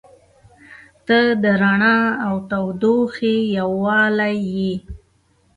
•ته 1.05 1.19
د 1.43 1.45
رڼا 1.61 1.97
او 2.25 2.35
تودوخې 2.49 3.35
یووالی 3.57 4.35
یې. 4.55 4.73